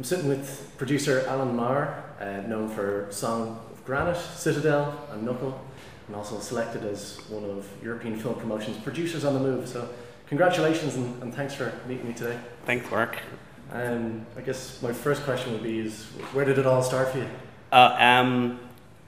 [0.00, 5.60] I'm sitting with producer Alan Maher, uh, known for Song of Granite, Citadel, and Knuckle,
[6.06, 9.68] and also selected as one of European Film Promotion's producers on the move.
[9.68, 9.86] So,
[10.26, 12.38] congratulations and, and thanks for meeting me today.
[12.64, 13.18] Thanks, Mark.
[13.72, 17.18] Um, I guess my first question would be: Is where did it all start for
[17.18, 17.28] you?
[17.70, 18.58] Uh, um,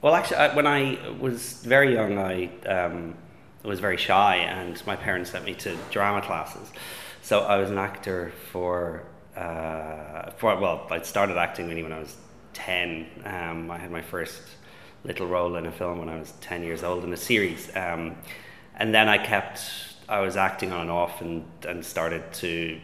[0.03, 3.15] well, actually, I, when I was very young, I um,
[3.63, 6.71] was very shy, and my parents sent me to drama classes.
[7.23, 11.99] So I was an actor for, uh, for well, I started acting really when I
[11.99, 12.15] was
[12.53, 13.07] 10.
[13.25, 14.41] Um, I had my first
[15.03, 17.69] little role in a film when I was 10 years old in a series.
[17.75, 18.15] Um,
[18.75, 19.61] and then I kept,
[20.07, 22.79] I was acting on and off and, and started to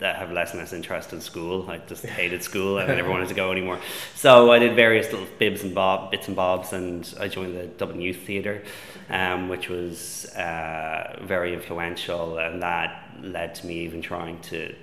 [0.00, 1.68] have less and less interest in school.
[1.70, 3.80] I just hated school and I never wanted to go anymore.
[4.14, 7.66] So I did various little bibs and bob, bits and bobs, and I joined the
[7.66, 8.62] Dublin Youth Theatre,
[9.08, 14.74] um, which was uh, very influential, and that led to me even trying to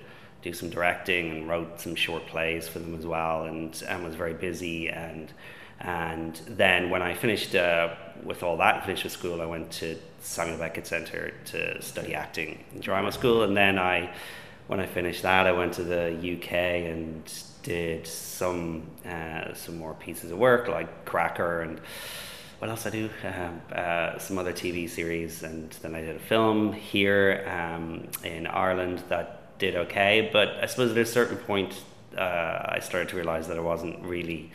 [0.44, 4.14] do some directing and wrote some short plays for them as well, and, and was
[4.14, 5.32] very busy and.
[5.80, 9.98] And then when I finished uh, with all that, finished with school, I went to
[10.20, 14.14] Samuel Beckett Centre to study acting in drama school, and then I
[14.68, 17.30] when I finished that, I went to the UK and
[17.64, 21.80] did some uh, some more pieces of work like Cracker and
[22.60, 23.10] what else I do?
[23.22, 28.46] Uh, uh, some other TV series, and then I did a film here um, in
[28.46, 30.30] Ireland that did okay.
[30.32, 31.82] But I suppose at a certain point,
[32.16, 32.20] uh,
[32.68, 34.50] I started to realize that I wasn't really.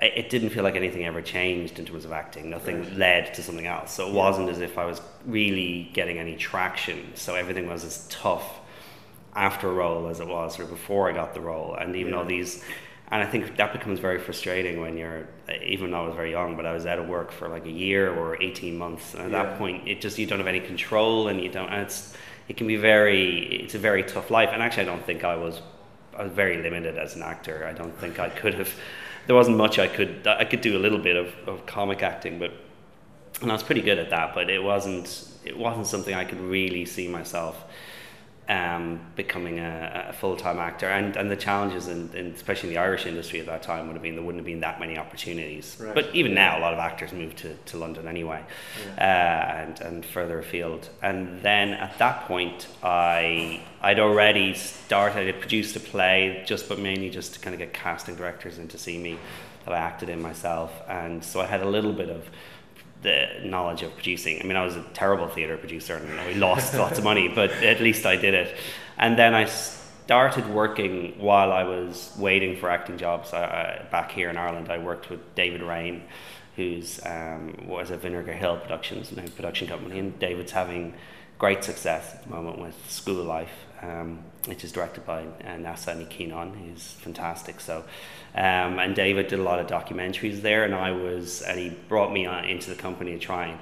[0.00, 2.48] It didn't feel like anything ever changed in terms of acting.
[2.48, 2.96] Nothing right.
[2.96, 3.92] led to something else.
[3.92, 4.16] So it yeah.
[4.16, 7.12] wasn't as if I was really getting any traction.
[7.16, 8.60] So everything was as tough
[9.36, 11.74] after a role as it was or before I got the role.
[11.74, 12.22] And even yeah.
[12.22, 12.64] though these,
[13.10, 15.28] and I think that becomes very frustrating when you're,
[15.62, 17.70] even though I was very young, but I was out of work for like a
[17.70, 19.12] year or 18 months.
[19.12, 19.42] And at yeah.
[19.42, 22.16] that point, it just, you don't have any control and you don't, and it's,
[22.50, 24.50] it can be very, it's a very tough life.
[24.52, 25.62] And actually, I don't think I was,
[26.18, 27.64] I was very limited as an actor.
[27.64, 28.74] I don't think I could have,
[29.28, 32.40] there wasn't much I could, I could do a little bit of, of comic acting,
[32.40, 32.50] but,
[33.40, 36.40] and I was pretty good at that, but it wasn't, it wasn't something I could
[36.40, 37.56] really see myself
[38.50, 40.88] um, becoming a, a full time actor.
[40.88, 43.92] And, and the challenges, in, in, especially in the Irish industry at that time, would
[43.92, 45.76] have been there wouldn't have been that many opportunities.
[45.80, 45.94] Right.
[45.94, 48.42] But even now, a lot of actors move to, to London anyway
[48.84, 49.54] yeah.
[49.54, 50.90] uh, and, and further afield.
[51.00, 56.80] And then at that point, I, I'd already started, I produced a play, just but
[56.80, 59.16] mainly just to kind of get casting directors in to see me
[59.64, 60.72] that I acted in myself.
[60.88, 62.28] And so I had a little bit of
[63.02, 64.40] the knowledge of producing.
[64.40, 67.50] I mean, I was a terrible theatre producer and we lost lots of money, but
[67.50, 68.56] at least I did it.
[68.98, 74.10] And then I started working while I was waiting for acting jobs I, I, back
[74.10, 74.70] here in Ireland.
[74.70, 76.02] I worked with David Rane,
[76.56, 80.94] who's um, was at Vinegar Hill Productions, now production company, and David's having
[81.38, 85.96] great success at the moment with School Life, um, which is directed by uh, Neasa
[85.96, 87.60] Ní Chianáin, who's fantastic.
[87.60, 87.84] So
[88.34, 92.12] um, and David did a lot of documentaries there, and I was, and he brought
[92.12, 93.58] me on, into the company to try and,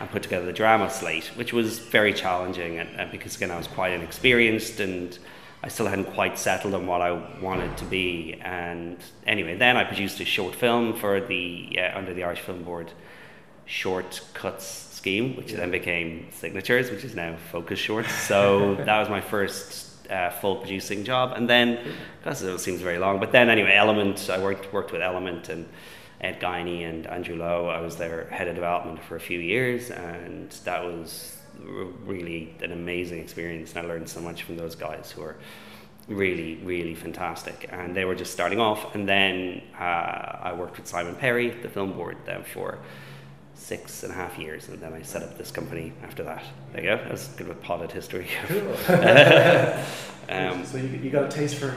[0.00, 3.56] and put together the drama slate, which was very challenging, and, and, because again I
[3.56, 5.18] was quite inexperienced and
[5.64, 8.34] I still hadn't quite settled on what I wanted to be.
[8.42, 12.62] And anyway, then I produced a short film for the uh, under the Irish Film
[12.62, 12.92] Board
[13.64, 15.58] short cuts scheme, which yeah.
[15.60, 18.12] then became Signatures, which is now Focus Shorts.
[18.12, 21.66] So that was my first uh, full producing job, and then
[22.18, 23.18] because it seems very long.
[23.18, 24.30] But then anyway, Element.
[24.30, 25.68] I worked worked with Element and
[26.20, 27.66] Ed Guiney and Andrew Lowe.
[27.66, 31.36] I was their head of development for a few years, and that was
[32.06, 33.74] really an amazing experience.
[33.74, 35.36] And I learned so much from those guys who are
[36.08, 37.68] really, really fantastic.
[37.70, 38.94] And they were just starting off.
[38.94, 42.78] And then uh, I worked with Simon Perry, the film board, then for
[43.62, 46.42] six and a half years, and then I set up this company after that.
[46.72, 46.96] There you go.
[46.96, 48.26] That was good with potted history.
[48.46, 48.58] Cool.
[50.28, 51.74] um, so you, you got a taste for,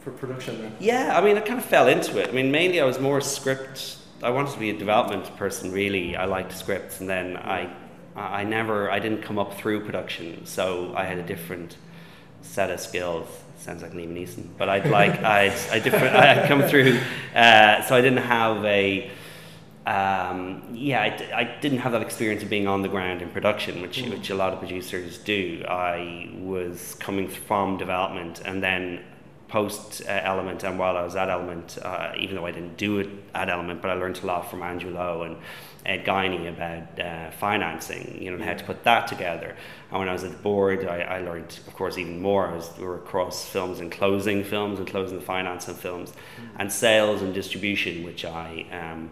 [0.00, 0.76] for production then?
[0.78, 2.28] Yeah, I mean, I kind of fell into it.
[2.28, 3.96] I mean, mainly I was more script.
[4.22, 6.16] I wanted to be a development person, really.
[6.16, 7.74] I liked scripts, and then I,
[8.14, 11.76] I never, I didn't come up through production, so I had a different
[12.42, 13.28] set of skills
[13.64, 17.00] sounds like Liam Neeson, but I'd like I'd, I different I'd come through,
[17.34, 19.10] uh, so I didn't have a
[19.86, 23.82] um, yeah, I, I, didn't have that experience of being on the ground in production,
[23.82, 24.10] which mm.
[24.10, 25.62] which a lot of producers do.
[25.68, 29.04] I was coming from development, and then
[29.48, 32.98] post uh, Element, and while I was at Element, uh, even though I didn't do
[32.98, 35.36] it at Element, but I learned a lot from Andrew Lowe and
[35.84, 39.54] Ed Guiney about uh, financing, you know, how to put that together.
[39.90, 42.70] And when I was at the board, I, I learned, of course, even more as
[42.78, 46.48] we were across films and closing films and closing the finance of films, mm.
[46.58, 49.10] and sales and distribution, which I um,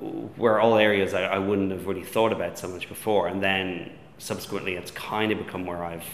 [0.00, 3.28] were all areas I, I wouldn't have really thought about so much before.
[3.28, 6.06] And then subsequently, it's kind of become where I've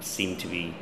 [0.00, 0.74] seemed to be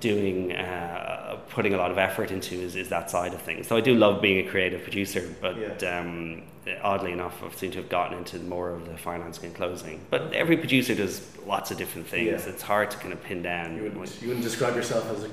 [0.00, 3.68] doing uh, putting a lot of effort into is, is that side of things.
[3.68, 6.00] So I do love being a creative producer, but Yeah.
[6.00, 6.42] um,
[6.82, 10.00] oddly enough, I've seemed to have gotten into more of the financing and closing.
[10.10, 12.44] But every producer does lots of different things.
[12.44, 12.52] Yeah.
[12.52, 13.76] It's hard to kind of pin down.
[13.76, 15.30] You wouldn't, you wouldn't describe yourself as a,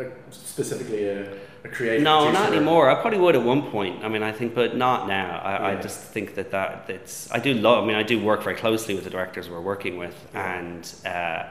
[0.00, 1.32] a, specifically a,
[1.64, 2.88] a creative No, not anymore.
[2.90, 4.04] I probably would at one point.
[4.04, 5.38] I mean, I think, but not now.
[5.38, 7.30] I, I just think that that that's.
[7.30, 7.84] I do love.
[7.84, 10.58] I mean, I do work very closely with the directors we're working with, Yeah.
[10.58, 11.44] and uh,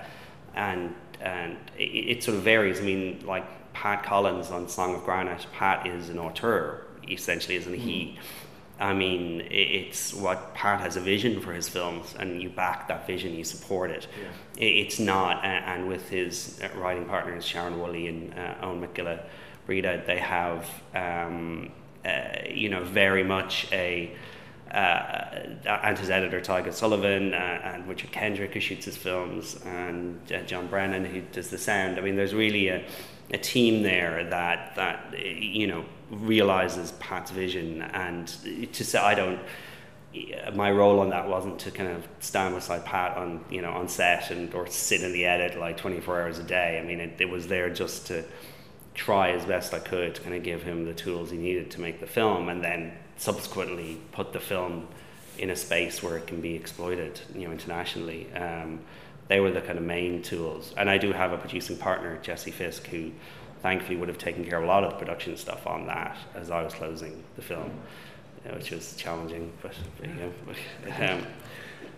[0.56, 2.80] and and it, it sort of varies.
[2.80, 5.46] I mean, like Pat Collins on Song of Granite.
[5.54, 8.18] Pat is an auteur, essentially, isn't he?
[8.80, 13.06] I mean, it's what Pat has a vision for his films, and you back that
[13.06, 14.08] vision, you support it.
[14.58, 14.64] Yeah.
[14.64, 19.24] It's not, and with his uh, writing partners Sharon Whooley and uh, Owen McGilla,
[19.66, 20.66] Breda, they have,
[20.96, 21.72] um,
[22.06, 24.16] uh, you know, very much a,
[24.72, 30.20] uh, and his editor Tadhg Sullivan uh, and Richard Kendrick who shoots his films and
[30.32, 31.98] uh, John Brennan who does the sound.
[31.98, 32.86] I mean, there's really a,
[33.32, 38.28] a team there that that you know realizes Pat's vision and
[38.74, 39.40] to say I don't
[40.56, 43.88] my role on that wasn't to kind of stand beside Pat on you know on
[43.88, 46.80] set and or sit in the edit like 24 hours a day.
[46.80, 48.24] I mean, it, it was there just to
[48.96, 51.82] try as best I could to kind of give him the tools he needed to
[51.82, 54.88] make the film, and then subsequently put the film
[55.38, 58.32] in a space where it can be exploited, you know, internationally.
[58.34, 58.80] Um,
[59.28, 62.50] they were the kind of main tools, and I do have a producing partner, Jesse
[62.50, 63.12] Fisk, who
[63.62, 66.52] thankfully would have taken care of a lot of the production stuff on that as
[66.52, 67.72] I was closing the film,
[68.46, 70.34] uh, which was challenging, but there you
[70.98, 71.14] go.
[71.14, 71.26] Um,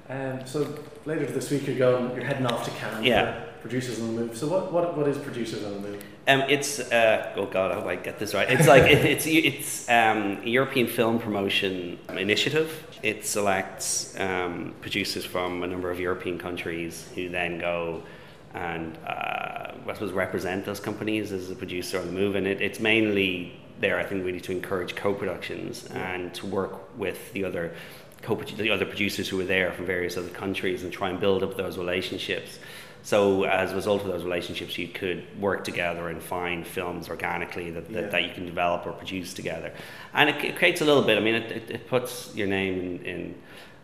[0.09, 3.07] Um, so later this week you're going, you're heading off to Canada.
[3.07, 3.45] Yeah.
[3.61, 4.35] Producers on the Move.
[4.35, 6.03] So what, what, what is Producers on the Move?
[6.27, 8.49] Um, it's uh, oh god, I hope I get this right.
[8.49, 12.85] It's like it, it's it's um, a European film promotion initiative.
[13.03, 18.03] It selects um, producers from a number of European countries who then go
[18.53, 22.35] and uh, I suppose represent those companies as a producer on the move.
[22.35, 27.33] And it, it's mainly there, I think, really to encourage co-productions and to work with
[27.33, 27.73] the other
[28.21, 31.43] co the other producers who were there from various other countries and try and build
[31.43, 32.59] up those relationships.
[33.03, 37.71] So as a result of those relationships, you could work together and find films organically
[37.71, 38.09] that, that, Yeah.
[38.09, 39.73] that you can develop or produce together.
[40.13, 42.79] And it, it creates a little bit, I mean, it, it, it puts your name
[42.79, 43.35] in, in,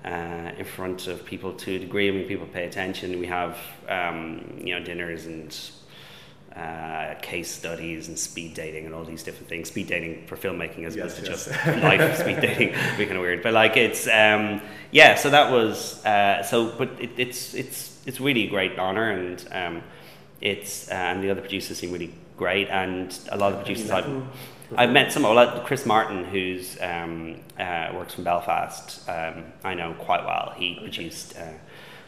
[0.06, 2.08] uh, in front of people to a degree.
[2.08, 3.20] I mean, people pay attention.
[3.20, 3.58] We have,
[3.90, 5.58] um, you know, dinners and
[6.56, 9.68] uh, case studies and speed dating and all these different things.
[9.68, 11.46] Speed dating for filmmaking as Yes, opposed to yes.
[11.46, 13.44] just life speed dating be kind of weird.
[13.44, 14.62] But like it's um,
[14.92, 15.16] yeah.
[15.16, 16.72] So that was uh, so.
[16.78, 19.84] But it, it's it's it's really a great honor and um,
[20.42, 24.24] it's uh, and the other producers seem really great and a lot of producers I've
[24.76, 25.24] I've met some.
[25.24, 29.08] Like Chris Martin, who's um, uh, works from Belfast.
[29.10, 30.54] Um, I know quite well.
[30.58, 31.54] He produced uh,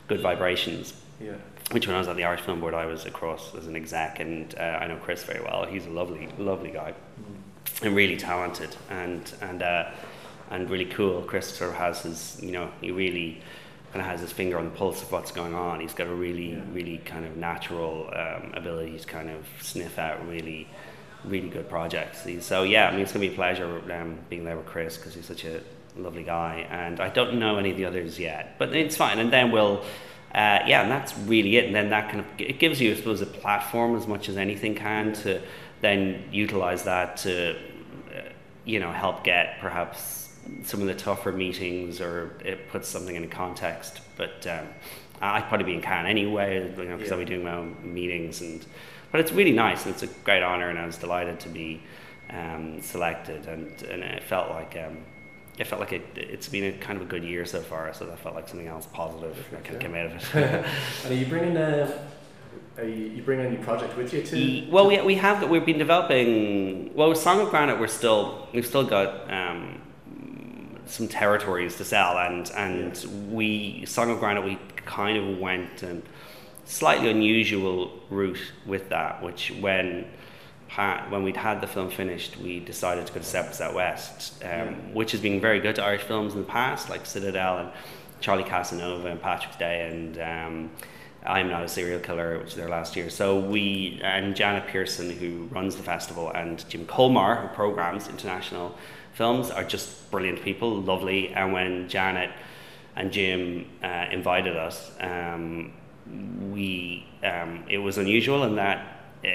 [0.10, 1.34] Good Vibrations, Yeah.
[1.72, 4.20] which when I was at the Irish Film Board, I was across as an exec,
[4.20, 5.66] and uh, I know Chris very well.
[5.66, 6.94] He's a lovely, lovely guy,
[7.81, 9.92] and really talented, and and uh,
[10.52, 11.22] and really cool.
[11.22, 13.42] Chris sort of has his, you know, he really
[13.91, 15.80] kind of has his finger on the pulse of what's going on.
[15.80, 16.59] He's got a really, Yeah.
[16.71, 20.68] really kind of natural um, ability to kind of sniff out really,
[21.25, 22.27] really good projects.
[22.41, 25.15] So yeah, I mean, it's gonna be a pleasure um, being there with Chris because
[25.15, 25.62] he's such a
[25.97, 29.19] lovely guy, and I don't know any of the others yet, but it's fine.
[29.19, 29.83] And then we'll.
[30.35, 31.65] Uh, yeah, and that's really it.
[31.65, 34.38] And then that kind of it gives you, I suppose, a platform as much as
[34.38, 35.42] anything can to
[35.81, 38.21] then utilize that to, uh,
[38.63, 40.19] you know, help get perhaps
[40.63, 44.01] some of the tougher meetings or it puts something in context.
[44.15, 44.68] But um,
[45.21, 48.41] I'd probably be in Cannes anyway, you know, because I'll be doing my own meetings
[48.41, 48.65] and.
[49.11, 51.81] But it's really nice and it's a great honor, and I was delighted to be
[52.29, 54.77] um, selected, and and it felt like.
[54.77, 54.97] Um,
[55.57, 58.06] it felt like it, it's been a kind of a good year so far, so
[58.06, 60.35] that felt like something else positive that kind of came out of it.
[61.03, 62.07] and are you bringing a,
[62.77, 64.68] are you, you bringing a new project with you too?
[64.71, 65.49] Well, we, we have that.
[65.49, 66.94] we've been developing.
[66.95, 69.81] Well, with Song of Granite, we're still we've still got um,
[70.90, 76.02] some territories to sell, and and we Song of Granite we kind of went a
[76.66, 80.06] slightly unusual route with that, which when
[81.10, 84.72] when we'd had the film finished, we decided to go to South Southwest, um, Yeah.
[84.94, 87.69] which has been very good to Irish films in the past, like Citadel and
[88.22, 90.18] Charlie Casanova and Patrick's Day and.
[90.19, 90.72] Um,
[91.26, 93.10] I'm not a serial killer, which was there last year.
[93.10, 98.74] So we and Janet Pierson, who runs the festival, and Jim Kolmar, who programs international
[99.19, 101.28] films, are just brilliant people, lovely.
[101.33, 102.31] And when Janet
[102.95, 105.73] and Jim uh, invited us, um,
[106.54, 108.78] we um, it was unusual in that
[109.26, 109.30] uh,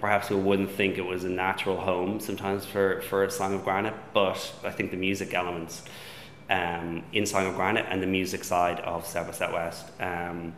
[0.00, 3.62] perhaps we wouldn't think it was a natural home sometimes for for a Song of
[3.64, 5.84] Granite, but I think the music elements
[6.50, 9.84] um, in Song of Granite and the music side of South by Southwest.
[10.00, 10.52] Um,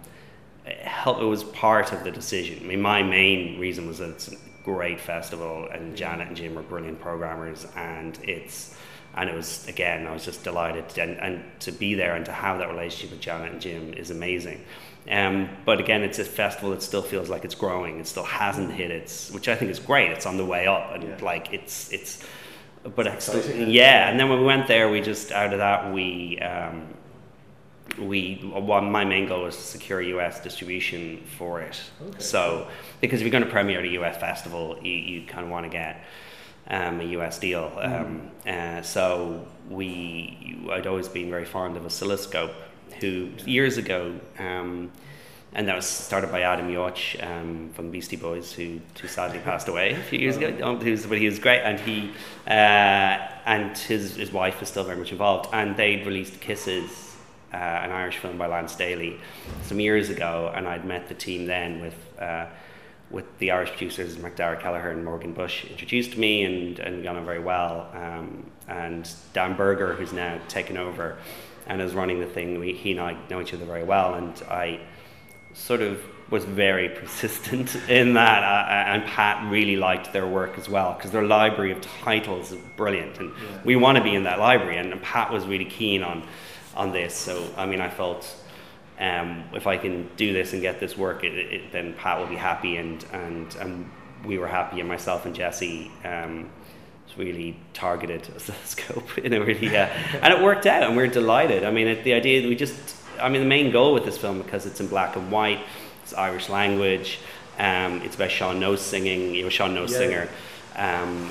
[0.64, 1.20] help.
[1.20, 2.56] It was part of the decision.
[2.64, 6.62] I mean, my main reason was that it's great festival, and Janet and Jim are
[6.62, 8.74] brilliant programmers, and it's
[9.16, 12.32] and it was again I was just delighted and, and to be there and to
[12.32, 14.64] have that relationship with Janet and Jim is amazing.
[15.10, 17.98] Um, but again, it's a festival that still feels like it's growing.
[17.98, 20.10] It still hasn't hit its, which I think is great.
[20.12, 21.16] It's on the way up, and Yeah.
[21.22, 22.22] like it's it's,
[22.94, 23.70] but It's exciting.
[23.70, 24.08] yeah.
[24.10, 26.38] And then when we went there, we just out of that we.
[26.40, 26.94] Um,
[27.98, 31.80] we one my main goal was to secure US distribution for it.
[32.02, 32.20] Okay.
[32.20, 32.68] So
[33.00, 35.64] because if you're going to premiere at a US festival, you, you kind of want
[35.64, 36.04] to get
[36.68, 37.72] um, a US deal.
[37.80, 42.54] Um, uh, so we I'd always been very fond of Oscilloscope,
[43.00, 44.18] who years ago.
[44.38, 44.90] Um,
[45.52, 49.68] and that was started by Adam Yauch um, from Beastie Boys, who, who sadly passed
[49.68, 50.56] away a few years ago.
[50.62, 52.10] Um, he was, but he was great, and he
[52.46, 55.48] uh, and his his wife is still very much involved.
[55.52, 57.09] And they released Kisses,
[57.52, 59.18] uh, an Irish film by Lance Daly,
[59.62, 61.94] some years ago, and I'd met the team then with.
[62.18, 62.46] Uh,
[63.10, 67.24] with the Irish producers Macdara Kelleher and Morgan Bushe introduced me and, and got on
[67.24, 67.90] very well.
[67.92, 71.18] Um, and Dan Berger, who's now taken over
[71.66, 74.14] and is running the thing, we, he and I know each other very well.
[74.14, 74.78] And I
[75.54, 78.44] sort of was very persistent in that.
[78.44, 82.58] Uh, and Pat really liked their work as well because their library of titles is
[82.76, 83.18] brilliant.
[83.18, 83.58] And Yeah.
[83.64, 84.76] we want to be in that library.
[84.76, 86.22] And, and Pat was really keen on,
[86.80, 87.14] on this.
[87.14, 88.22] So, I mean, I felt
[88.98, 92.26] um, if I can do this and get this work, it, it, then Pat will
[92.26, 93.90] be happy, and and and
[94.24, 96.48] we were happy, and myself and Jesse um,
[97.16, 99.88] really targeted as a scope in a really, uh,
[100.22, 101.64] and it worked out, and we're delighted.
[101.64, 102.76] I mean, it, the idea that we just,
[103.20, 105.60] I mean, the main goal with this film because it's in black and white,
[106.02, 107.18] it's Irish language,
[107.58, 109.98] um, it's about sean-nós singing, you know, sean-nós Yeah.
[109.98, 110.28] singer.
[110.76, 111.30] Um,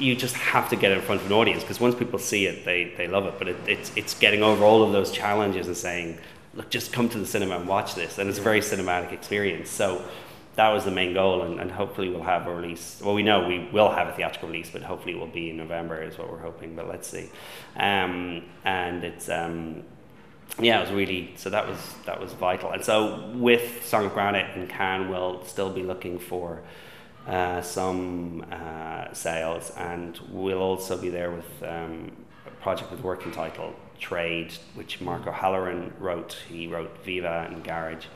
[0.00, 2.46] you just have to get it in front of an audience because once people see
[2.46, 3.34] it, they, they love it.
[3.38, 6.18] But it, it's, it's getting over all of those challenges and saying,
[6.54, 8.18] look, just come to the cinema and watch this.
[8.18, 9.70] And it's a very cinematic experience.
[9.70, 10.04] So
[10.56, 11.42] that was the main goal.
[11.42, 13.00] And, and hopefully we'll have a release.
[13.04, 15.56] Well, we know we will have a theatrical release, but hopefully it will be in
[15.56, 16.74] November, is what we're hoping.
[16.74, 17.30] But let's see.
[17.76, 19.28] Um, and it's.
[19.28, 19.84] Um,
[20.58, 22.72] yeah, it was really so that was that was vital.
[22.72, 26.62] And so with Song of Granite and Cannes, we'll still be looking for
[27.26, 32.12] uh, some uh, sales, and we'll also be there with um,
[32.46, 36.36] a project with working title Trade, which Mark O'Halloran wrote.
[36.48, 38.06] He wrote Viva and Garage,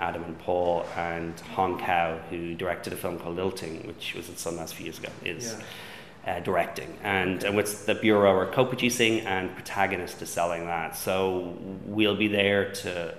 [0.00, 4.36] Adam and Paul, and Hong Khaou, who directed a film called Lilting, which was at
[4.36, 5.56] Sundance a few years ago, is
[6.26, 6.96] uh, directing.
[7.02, 10.96] And, and with the Bureau are co-producing and Protagonist is selling that.
[10.96, 13.14] So we'll be there to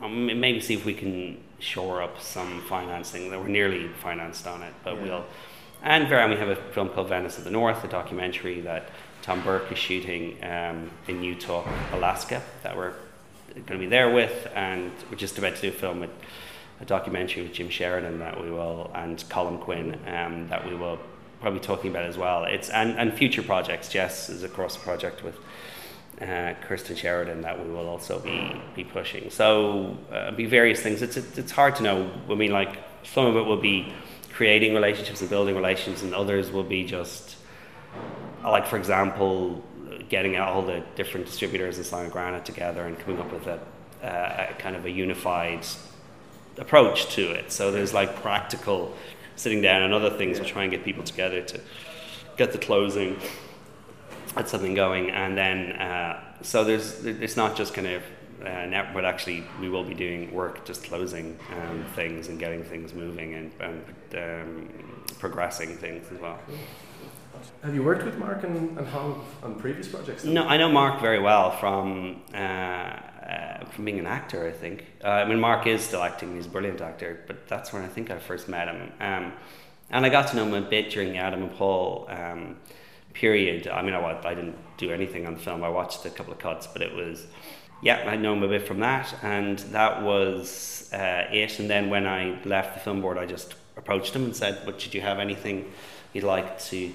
[0.00, 3.30] um, maybe see if we can shore up some financing.
[3.30, 5.02] That we're nearly financed on it, but Yeah.
[5.02, 5.24] we'll.
[5.82, 8.88] And very, we have a film called Venice of the North, a documentary that
[9.20, 12.94] Tom Burke is shooting um, in Utah, Alaska, that we're
[13.54, 16.10] going to be there with, and we're just about to do a film with
[16.80, 20.98] a documentary with Jim Sheridan that we will, and Colin Quinn um, that we will
[21.40, 22.44] probably be talking about as well.
[22.44, 23.88] It's and, and future projects.
[23.90, 25.36] Jess is across the project with
[26.20, 29.30] uh, Kirsten Sheridan that we will also be be pushing.
[29.30, 31.02] So uh, be various things.
[31.02, 32.10] It's it's hard to know.
[32.30, 33.92] I mean, like some of it will be
[34.32, 37.36] creating relationships and building relations, and others will be just
[38.42, 39.62] like, for example,
[40.08, 43.60] getting all the different distributors in Granite together and coming up with a,
[44.02, 45.66] uh, a kind of a unified
[46.58, 47.50] approach to it.
[47.50, 48.94] So there's like practical
[49.36, 51.60] sitting down and other things to try and get people together to
[52.36, 53.16] get the closing,
[54.34, 58.02] get something going, and then uh, so there's it's not just kind of.
[58.40, 62.62] Uh, net, but actually, we will be doing work just closing um, things and getting
[62.62, 63.82] things moving and, and
[64.16, 64.68] um,
[65.18, 66.38] progressing things as well.
[67.62, 70.24] Have you worked with Mark and, and Hong on previous projects?
[70.24, 74.46] No, I know Mark very well from uh, uh, from being an actor.
[74.46, 74.84] I think.
[75.02, 77.20] Uh, I mean, Mark is still acting; he's a brilliant actor.
[77.26, 79.32] But that's when I think I first met him, um,
[79.90, 82.56] and I got to know him a bit during the Adam and Paul um,
[83.14, 83.68] period.
[83.68, 85.64] I mean, I, I didn't do anything on the film.
[85.64, 87.26] I watched a couple of cuts, but it was.
[87.80, 91.58] Yeah, I know him a bit from that, and that was uh, it.
[91.58, 94.78] And then when I left the film board, I just approached him and said, "But
[94.78, 95.70] did you have anything
[96.12, 96.92] you'd like to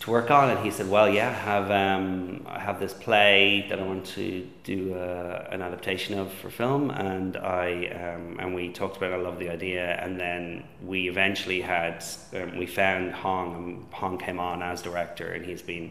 [0.00, 3.66] to work on?" And he said, "Well, yeah, I have um, I have this play
[3.68, 8.54] that I want to do uh, an adaptation of for film." And I um, and
[8.54, 9.12] we talked about.
[9.12, 12.04] It, I love the idea, and then we eventually had
[12.34, 13.54] um, we found Hong.
[13.56, 15.90] And Hong came on as director, and he's been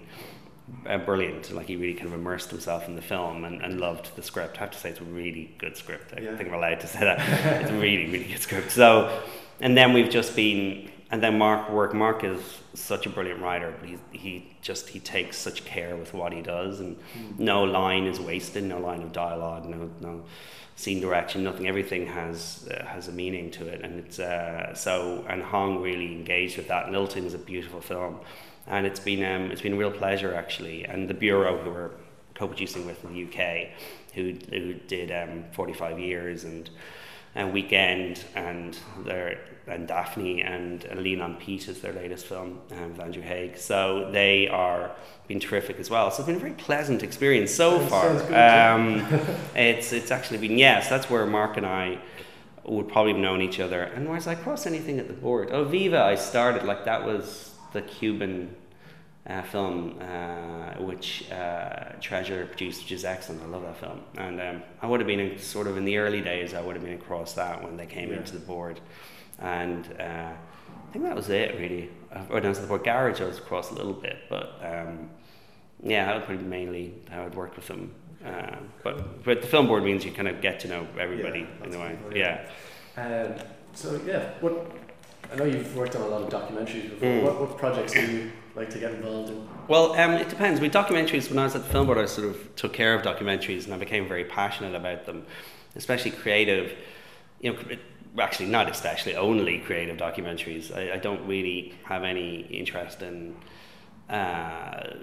[0.88, 1.52] uh, brilliant.
[1.52, 4.58] Like he really kind of immersed himself in the film and, and loved the script.
[4.58, 6.14] I have to say it's a really good script.
[6.16, 6.36] I Yeah.
[6.38, 7.20] think I'm allowed to say that.
[7.62, 8.72] it's a really, really good script.
[8.72, 9.22] So,
[9.62, 11.94] and then we've just been and then Mark work.
[11.94, 12.42] Mark is
[12.76, 16.42] such a brilliant writer, but he he just he takes such care with what he
[16.42, 17.40] does, and mm.
[17.40, 20.24] no line is wasted, no line of dialogue, no no
[20.76, 21.68] scene direction, nothing.
[21.68, 25.26] Everything has uh, has a meaning to it, and it's uh, so.
[25.28, 26.92] And Hong really engaged with that.
[26.92, 28.20] Lilting is a beautiful film,
[28.68, 30.86] and it's been um, it's been a real pleasure actually.
[30.86, 31.92] And the bureau who we're
[32.36, 33.70] co-producing with in the UK,
[34.14, 36.70] who who did um, forty five years and
[37.36, 39.40] and Weekend and their
[39.70, 43.54] and Daphne and, and Lean on Pete is their latest film um, with Andrew Haigh.
[43.56, 44.92] So they are
[45.28, 46.10] been terrific as well.
[46.12, 48.10] So it's been a very pleasant experience so far.
[48.34, 49.06] Um,
[49.56, 52.00] it's it's actually been yes, that's where Mark and I
[52.66, 53.84] would probably have known each other.
[53.84, 57.54] And whereas I cross anything at the board, oh Viva, I started like that was
[57.74, 58.56] the Cuban
[59.28, 63.44] uh, film uh, which uh, Treasure produced, which is excellent.
[63.44, 65.98] I love that film, and um, I would have been in, sort of in the
[65.98, 66.54] early days.
[66.54, 68.18] I would have been across that when they came yeah.
[68.18, 68.80] into the board,
[69.40, 71.90] and uh, I think that was it really.
[72.30, 75.10] Or down to the board garage, I was across a little bit, but um,
[75.84, 77.94] yeah, that was pretty mainly how I'd worked with them.
[78.26, 81.68] Uh, but but the film board means you kind of get to know everybody yeah,
[81.68, 81.98] in a way.
[82.16, 82.50] Yeah.
[82.98, 84.72] Um, so yeah, what
[85.32, 87.10] I know you've worked on a lot of documentaries before.
[87.10, 87.24] Mm.
[87.24, 89.48] What, what projects do you like to get involved in?
[89.68, 90.60] Well, um, it depends.
[90.60, 93.04] With documentaries, when I was at the film board, I sort of took care of
[93.04, 95.26] documentaries, and I became very passionate about them,
[95.76, 96.74] especially creative.
[97.42, 97.60] You know,
[98.22, 100.76] actually not especially only creative documentaries.
[100.76, 103.36] I, I don't really have any interest in
[104.10, 104.94] uh,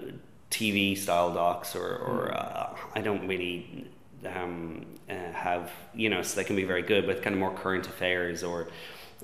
[0.51, 2.35] TV style docs, or, or mm.
[2.35, 3.87] uh, I don't really
[4.25, 6.21] um, uh, have you know.
[6.21, 8.67] So they can be very good, but kind of more current affairs or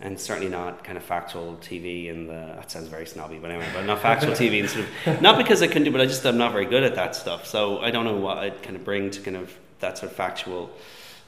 [0.02, 3.70] and certainly not kind of factual TV and the that sounds very snobby, but anyway,
[3.74, 6.26] but not factual TV and sort of not because I couldn't do, but I just
[6.26, 7.46] I'm not very good at that stuff.
[7.46, 10.18] So I don't know what I'd kind of bring to kind of that sort of
[10.18, 10.72] factual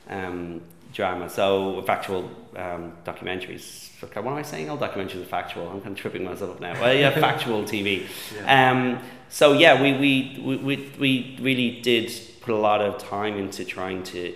[0.10, 0.62] um,
[0.96, 1.30] drama.
[1.30, 3.92] So factual um, documentaries.
[4.02, 4.70] What am I saying?
[4.70, 5.68] All documentaries are factual.
[5.70, 6.74] I'm kind of tripping myself up now.
[6.80, 8.08] Well, yeah, factual TV.
[8.34, 8.72] Yeah.
[8.72, 9.00] Um,
[9.30, 12.12] so yeah, we, we we we really did
[12.42, 14.34] put a lot of time into trying to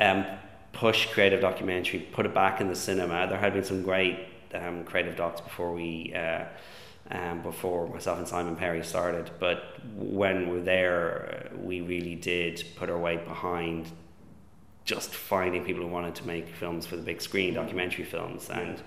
[0.00, 0.24] um,
[0.72, 3.26] push creative documentary, put it back in the cinema.
[3.28, 4.18] There had been some great
[4.54, 6.44] um, creative docs before we, uh,
[7.10, 9.30] um, before myself and Simon Perry started.
[9.38, 9.64] But
[9.96, 13.90] when we're there, we really did put our weight behind
[14.86, 17.62] just finding people who wanted to make films for the big screen, mm-hmm.
[17.62, 18.80] documentary films, and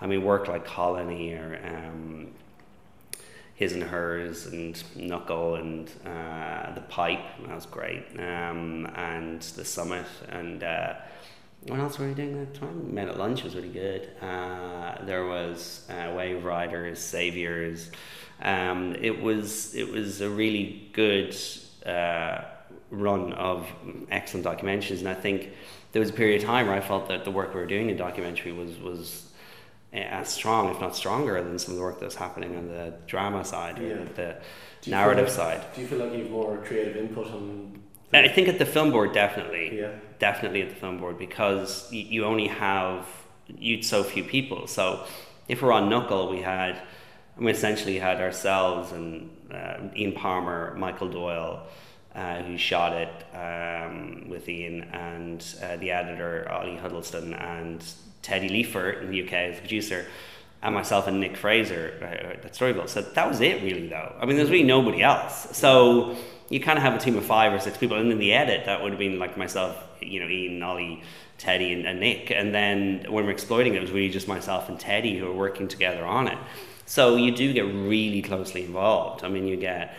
[0.00, 2.32] I mean work like Colony or um,
[3.54, 9.64] His and Hers and Knuckle and uh, The Pipe, that was great, um, and The
[9.64, 10.64] Summit and.
[10.64, 10.94] Uh,
[11.66, 12.92] what else were we doing that time?
[12.92, 14.10] Men at Lunch was really good.
[14.20, 17.90] Uh, there was uh, Wave Riders, Saviors.
[18.42, 21.34] Um, it was it was a really good
[21.86, 22.42] uh,
[22.90, 23.66] run of
[24.10, 25.50] excellent documentaries, and I think
[25.92, 27.90] there was a period of time where I felt that the work we were doing
[27.90, 29.30] in documentary was was
[29.92, 32.68] uh, as strong, if not stronger, than some of the work that was happening on
[32.68, 34.04] the drama side, yeah.
[34.14, 34.36] the
[34.86, 35.64] narrative like, side.
[35.74, 37.80] Do you feel like you have more creative input on
[38.12, 39.78] I think at the film board, definitely.
[39.78, 39.90] Yeah.
[40.18, 43.06] Definitely at the film board because you, you only have
[43.48, 44.66] you so few people.
[44.66, 45.04] So
[45.48, 46.80] if we're on Knuckle, we had
[47.36, 51.66] we essentially had ourselves and uh, Ian Palmer, Michael Doyle,
[52.14, 57.84] uh, who shot it um, with Ian, and uh, the editor Ollie Huddleston, and
[58.22, 60.06] Teddy Leifert in the UK as producer,
[60.62, 62.88] and myself and Nick Fraser uh, at Storyville.
[62.88, 64.14] So that was it, really, though.
[64.20, 65.56] I mean, there's really nobody else.
[65.56, 66.16] So
[66.48, 68.64] you kind of have a team of five or six people, and in the edit,
[68.66, 71.02] that would have been like myself, you know, Ian, Ollie,
[71.38, 72.30] Teddy, and, and Nick.
[72.30, 75.34] And then when we're exploiting it, it was really just myself and Teddy who are
[75.34, 76.38] working together on it.
[76.86, 79.24] So you do get really closely involved.
[79.24, 79.96] I mean, you get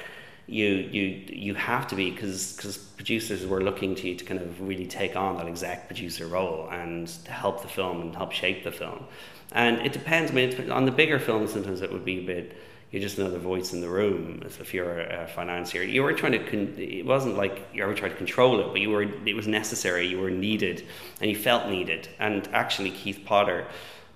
[0.47, 4.39] you you you have to be because because producers were looking to you to kind
[4.39, 8.31] of really take on that exec producer role and to help the film and help
[8.31, 9.05] shape the film.
[9.51, 10.31] And it depends.
[10.31, 12.55] I mean, on the bigger films, sometimes it would be a bit
[12.95, 15.83] you're just another voice in the room as if you're a financier.
[15.83, 18.79] You were trying to, con- it wasn't like you ever tried to control it, but
[18.79, 20.85] you were, it was necessary, you were needed,
[21.19, 22.07] and you felt needed.
[22.19, 23.67] And actually, Keith Potter,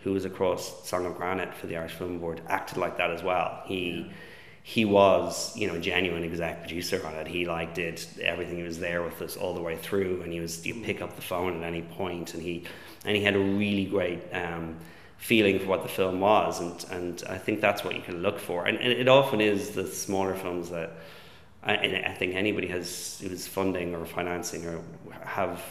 [0.06, 3.22] who was across Song of Granite for the Irish Film Board, acted like that as
[3.22, 3.64] well.
[3.66, 4.10] He,
[4.70, 7.26] he was, you know, a genuine exec producer on it.
[7.26, 8.58] He like did everything.
[8.58, 11.16] He was there with us all the way through, and he was, you pick up
[11.16, 12.66] the phone at any point, and he,
[13.04, 14.78] and he had a really great, um,
[15.18, 18.38] feeling for what the film was, and and I think that's what you can look
[18.40, 20.92] for, and, and it often is the smaller films that
[21.64, 24.82] I, I think anybody has who's funding or financing or
[25.24, 25.62] have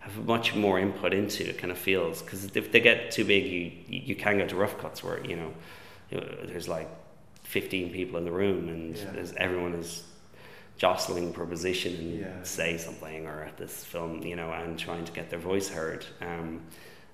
[0.00, 3.46] have much more input into it kind of feels because if they get too big
[3.46, 5.52] you you can go to rough cuts where you know
[6.46, 6.88] there's like
[7.50, 9.32] 15 people in the room and yeah.
[9.36, 10.04] everyone is
[10.76, 12.42] jostling for position and yeah.
[12.42, 16.06] say something or at this film you know and trying to get their voice heard
[16.22, 16.60] um,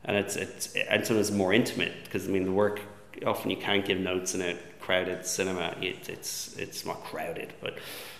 [0.04, 2.80] and it's it's and sometimes more intimate because I mean the work
[3.24, 5.74] often you can't give notes in a crowded cinema.
[5.80, 7.78] It, it's it's not crowded, but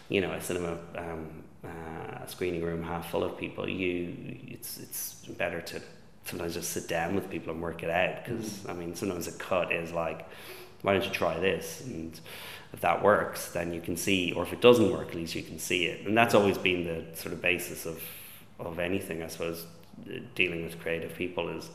[0.09, 3.69] you know, a cinema um, uh, screening room half full of people.
[3.69, 4.15] You
[4.49, 5.81] it's it's better to
[6.25, 8.71] sometimes just sit down with people and work it out because mm.
[8.71, 10.29] I mean sometimes a cut is like
[10.87, 12.21] why don't you try this and
[12.73, 15.43] if that works then you can see or if it doesn't work at least you
[15.43, 18.01] can see it and that's always been the sort of basis of
[18.61, 19.67] of anything I suppose
[20.09, 21.69] uh, dealing with creative people is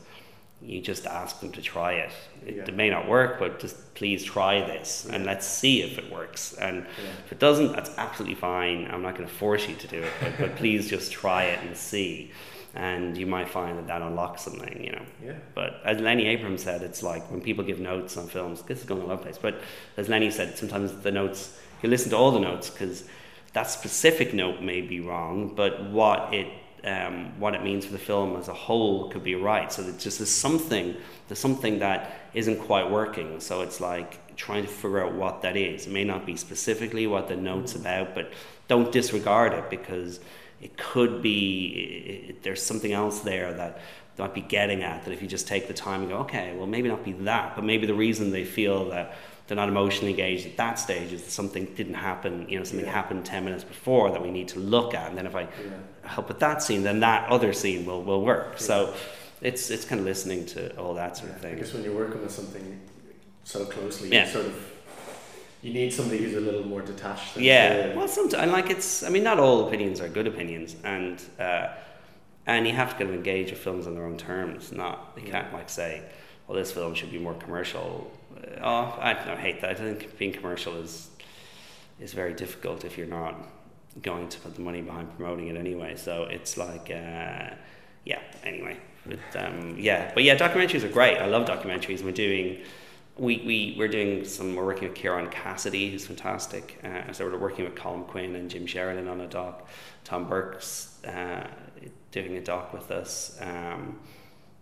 [0.64, 2.12] you just ask them to try it.
[2.46, 2.62] It, yeah.
[2.62, 6.52] it, may not work, but just please try this and let's see if it works.
[6.54, 7.10] And yeah.
[7.26, 8.88] if it doesn't, that's absolutely fine.
[8.88, 11.58] I'm not going to force you to do it, but, but please just try it
[11.66, 12.30] and see
[12.74, 15.02] and you might find that that unlocks something, you know.
[15.24, 15.36] Yeah.
[15.54, 18.62] But as Lenny Abrams said, it's like when people give notes on films.
[18.62, 19.60] This is going all over the place, but
[19.96, 23.04] as Lenny said, sometimes the notes you listen to all the notes because
[23.52, 26.48] that specific note may be wrong, but what it
[26.84, 29.72] um, what it means for the film as a whole could be right.
[29.72, 30.96] So that just there's something
[31.28, 33.40] there's something that isn't quite working.
[33.40, 35.86] So it's like trying to figure out what that is.
[35.86, 38.32] It may not be specifically what the note's about, but
[38.68, 40.20] don't disregard it because
[40.62, 43.80] it could be it, there's something else there that
[44.16, 46.54] they might be getting at that if you just take the time and go okay
[46.56, 49.14] well maybe not be that but maybe the reason they feel that
[49.46, 52.86] they're not emotionally engaged at that stage is that something didn't happen you know something
[52.86, 52.92] yeah.
[52.92, 55.48] happened 10 minutes before that we need to look at and then if i yeah.
[56.04, 58.58] help with that scene then that other scene will, will work yeah.
[58.58, 58.94] so
[59.40, 61.94] it's it's kind of listening to all that sort of thing i guess when you're
[61.94, 62.80] working with something
[63.44, 64.71] so closely you sort of
[65.62, 67.36] you need somebody who's a little more detached.
[67.36, 69.04] yeah, well, sometimes like it's.
[69.04, 71.68] I mean, not all opinions are good opinions, and uh,
[72.46, 74.72] and you have to kind of engage with films on their own terms.
[74.72, 76.02] Not you can't like say,
[76.46, 78.10] well, this film should be more commercial.
[78.36, 79.70] Uh, oh, I don't hate that.
[79.70, 81.10] I think being commercial is
[82.00, 83.36] is very difficult if you're not
[84.02, 85.94] going to put the money behind promoting it anyway.
[85.94, 87.54] So it's like, uh,
[88.04, 88.20] yeah.
[88.42, 91.18] Anyway, but um, yeah, but yeah, documentaries are great.
[91.18, 92.02] I love documentaries.
[92.02, 92.62] We're doing
[93.16, 96.78] we, we, we're doing some, we're working with Kieran Cassidy, who's fantastic.
[96.82, 99.68] Uh, so we're working with Colin Quinn and Jim Sheridan on a doc.
[100.04, 101.46] Tom Burke's uh,
[102.10, 103.38] doing a doc with us.
[103.40, 103.98] Um,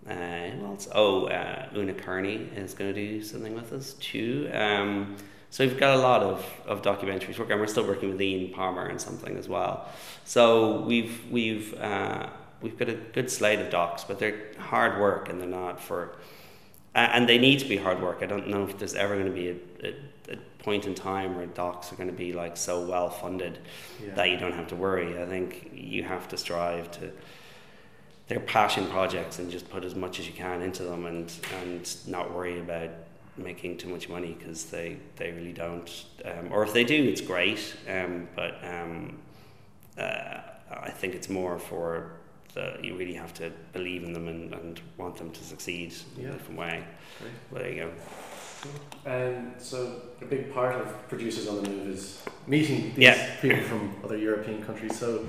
[0.08, 4.50] uh, well, oh, uh, Una Kearney is going to do something with us too.
[4.52, 5.16] Um,
[5.50, 8.86] so we've got a lot of, of documentaries working, we're still working with Ian Palmer
[8.86, 9.88] and something as well.
[10.24, 12.28] So we've we've uh,
[12.62, 16.16] we've got a good slate of docs, but they're hard work and they're not for
[16.94, 18.18] and they need to be hard work.
[18.22, 21.36] I don't know if there's ever going to be a, a, a point in time
[21.36, 23.58] where docs are going to be like so well funded
[24.04, 24.14] yeah.
[24.14, 25.20] that you don't have to worry.
[25.20, 27.10] I think you have to strive to.
[28.26, 31.96] They're passion projects and just put as much as you can into them and and
[32.06, 32.90] not worry about
[33.36, 36.04] making too much money because they they really don't.
[36.24, 37.76] Um, or if they do, it's great.
[37.88, 39.18] Um, but um,
[39.98, 42.19] uh, I think it's more for
[42.54, 46.26] that you really have to believe in them and, and want them to succeed in
[46.26, 46.84] a different way.
[47.18, 47.32] Great.
[47.50, 47.90] Well, there you go.
[49.06, 53.36] And so a big part of producers on the move is meeting these yeah.
[53.40, 54.98] people from other European countries.
[54.98, 55.26] So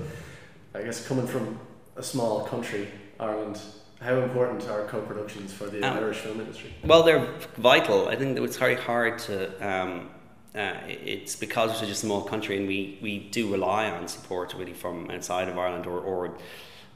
[0.74, 1.58] I guess coming from
[1.96, 3.60] a small country, Ireland,
[4.00, 6.74] how important are co-productions for the um, Irish film industry?
[6.84, 8.08] Well, they're vital.
[8.08, 9.66] I think that it's very hard to.
[9.66, 10.10] Um,
[10.54, 14.52] uh, it's because we're such a small country, and we, we do rely on support
[14.52, 16.36] really from outside of Ireland or, or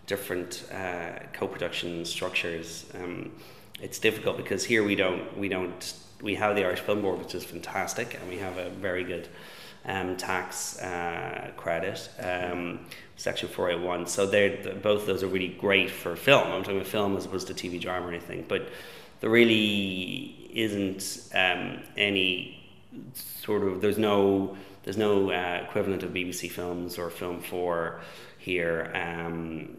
[0.07, 2.87] different uh, co-production structures.
[2.95, 3.33] Um,
[3.81, 7.35] it's difficult because here we don't we don't we have the Irish Film Board, which
[7.35, 9.29] is fantastic, and we have a very good
[9.85, 12.81] um, tax uh, credit, um,
[13.16, 14.07] Section Four Eight One.
[14.07, 16.51] So they're, both those are really great for film.
[16.51, 18.69] I'm talking about film as opposed to TV drama or anything, but
[19.21, 22.62] there really isn't um, any
[23.14, 28.01] sort of there's no there's no uh, equivalent of BBC Films or Film Four
[28.38, 28.90] here.
[28.95, 29.77] Um,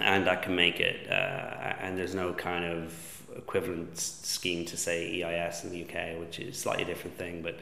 [0.00, 1.10] and that can make it.
[1.10, 6.38] Uh, and there's no kind of equivalent scheme to say EIS in the UK, which
[6.38, 7.42] is a slightly different thing.
[7.42, 7.58] But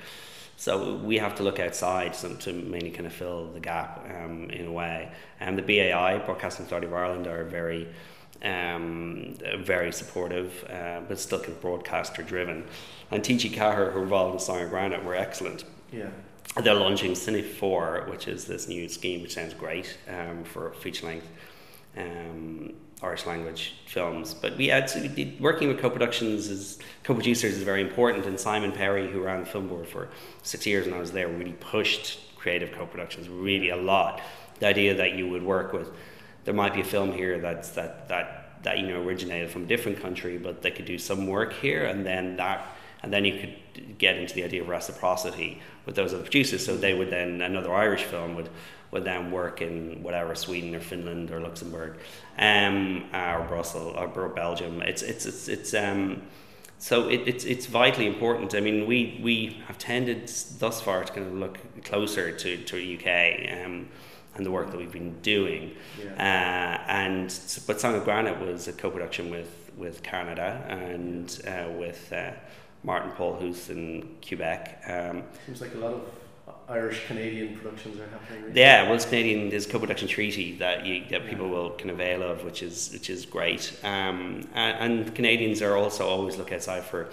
[0.56, 4.66] so we have to look outside to mainly kind of fill the gap um, in
[4.66, 5.10] a way.
[5.40, 7.88] And the BAI, Broadcasting Authority of Ireland, are very
[8.42, 12.64] um, very supportive, uh, but still kind of broadcaster driven.
[13.10, 15.64] And TG Ceathair, who are involved in Song of Granite, were excellent.
[15.90, 16.10] Yeah.
[16.62, 21.06] They're launching Cine 4, which is this new scheme which sounds great um, for feature
[21.06, 21.26] length
[21.96, 24.34] um, Irish language films.
[24.34, 24.90] But we had
[25.40, 28.26] working with co-productions as co-producers is very important.
[28.26, 30.08] And Simon Perry, who ran the film board for
[30.42, 34.20] six years when I was there, really pushed creative co-productions really a lot.
[34.60, 35.90] The idea that you would work with,
[36.44, 39.66] there might be a film here that's that that that you know originated from a
[39.66, 42.66] different country, but they could do some work here, and then that
[43.04, 46.64] and then you could get into the idea of reciprocity with those other producers.
[46.64, 48.48] So they would then another Irish film would
[48.92, 51.98] would then work in whatever Sweden or Finland or Luxembourg,
[52.38, 54.80] um, or Brussels or Belgium.
[54.80, 56.22] It's it's it's it's um,
[56.78, 58.54] so it, it's it's vitally important.
[58.54, 62.76] I mean, we we have tended thus far to kind of look closer to to
[62.76, 63.66] the UK.
[63.66, 63.88] Um,
[64.36, 66.80] and the work that we've been doing, yeah.
[66.88, 67.26] uh, and
[67.68, 72.32] but Song of Granite was a co-production with with Canada and uh, with uh,
[72.84, 74.82] Martin Paul, who's in Quebec.
[74.86, 76.02] Um, Seems like a lot of
[76.68, 78.40] Irish Canadian productions are happening.
[78.40, 78.60] Recently.
[78.60, 79.48] Yeah, well, it's Canadian.
[79.48, 83.08] There's a co-production treaty that you that people will can avail of, which is which
[83.08, 83.78] is great.
[83.82, 87.08] Um, and, and, Canadians are also always look outside for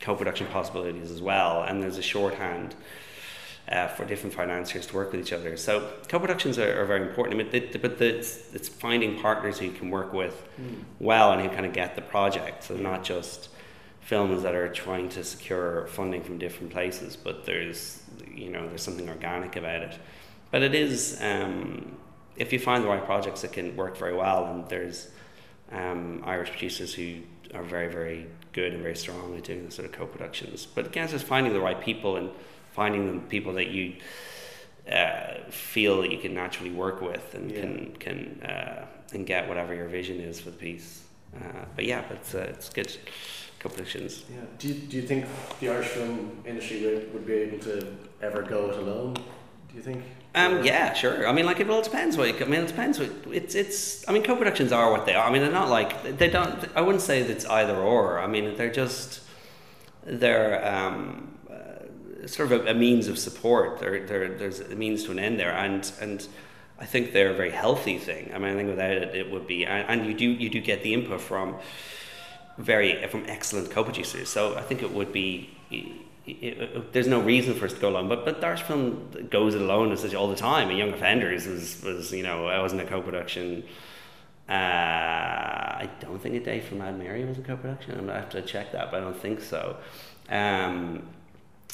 [0.00, 1.62] co-production possibilities as well.
[1.62, 2.74] And there's a shorthand.
[3.68, 7.34] Uh, for different financiers to work with each other, so co-productions are, are very important.
[7.34, 10.84] I mean, the, but the, it's, it's, finding partners who you can work with mm.
[11.00, 12.62] well and who kind of get the project.
[12.62, 13.48] So not just
[14.06, 18.00] films that are trying to secure funding from different places, but there's
[18.32, 19.98] you know there's something organic about it.
[20.52, 21.96] But it is um,
[22.36, 24.46] if you find the right projects, it can work very well.
[24.46, 25.08] And there's
[25.72, 29.86] um, Irish producers who are very very good and very strong at doing the sort
[29.86, 30.66] of co-productions.
[30.66, 32.30] But again, it's just finding the right people and
[32.72, 33.96] finding the people that you
[34.90, 37.60] uh, feel that you can naturally work with and yeah.
[37.60, 41.02] can can uh, and get whatever your vision is for the piece.
[41.36, 42.96] Uh, but yeah, but it's, uh, it's good
[43.66, 44.24] competitions.
[44.30, 44.36] Yeah.
[44.58, 45.26] Do you, do you think
[45.60, 49.14] the Irish film industry would, would be able to ever go it alone?
[49.14, 50.04] Do you think?
[50.34, 51.26] Um, yeah, sure.
[51.26, 52.16] I mean, like, it all depends.
[52.16, 52.98] What, I mean, it depends.
[52.98, 54.08] What, it's, it's.
[54.08, 55.26] I mean, co-productions are what they are.
[55.28, 56.68] I mean, they're not like they don't.
[56.74, 58.20] I wouldn't say that it's either or.
[58.20, 59.22] I mean, they're just
[60.04, 63.80] they're um, uh, sort of a, a, means of support.
[63.80, 66.26] There, there, there's a means to an end there, and and
[66.78, 68.30] I think they're a very healthy thing.
[68.34, 69.66] I mean, I think without it, it would be.
[69.66, 71.56] And, and you do you do get the input from
[72.58, 74.28] very from excellent co-producers.
[74.28, 75.50] So I think it would be.
[75.70, 79.54] It, it, there's no reason for us to go alone, but but Irish film goes
[79.54, 80.68] it alone as all the time.
[80.68, 83.62] And Young Offenders was was you know I wasn't a co-production.
[84.48, 88.08] Uh, I don't think a day from Mad Mary was a co-production.
[88.10, 89.76] I have to check that, but I don't think so.
[90.28, 91.02] Um,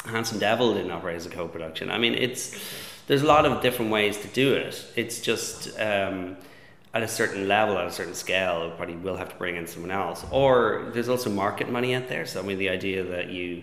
[0.07, 1.91] Handsome Devil didn't operate as a co-production.
[1.91, 2.59] I mean, it's
[3.07, 4.85] there's a lot of different ways to do it.
[4.97, 5.79] It's just.
[5.81, 6.37] Um,
[6.95, 9.91] at a certain level, at a certain scale, probably will have to bring in someone
[9.91, 10.25] else.
[10.31, 12.27] Or there's also market money out there.
[12.27, 13.63] So I mean, the idea that you